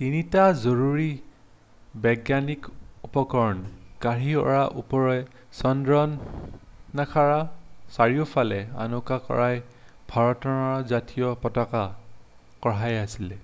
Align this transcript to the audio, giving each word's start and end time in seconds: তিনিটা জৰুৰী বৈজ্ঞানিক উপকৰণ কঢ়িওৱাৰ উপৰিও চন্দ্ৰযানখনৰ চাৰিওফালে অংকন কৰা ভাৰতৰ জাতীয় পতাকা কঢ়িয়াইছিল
তিনিটা 0.00 0.42
জৰুৰী 0.64 1.06
বৈজ্ঞানিক 2.04 2.66
উপকৰণ 3.08 3.62
কঢ়িওৱাৰ 4.04 4.76
উপৰিও 4.82 5.24
চন্দ্ৰযানখনৰ 5.62 7.32
চাৰিওফালে 7.98 8.58
অংকন 8.84 9.24
কৰা 9.30 9.48
ভাৰতৰ 10.14 10.60
জাতীয় 10.94 11.32
পতাকা 11.46 11.80
কঢ়িয়াইছিল 12.68 13.34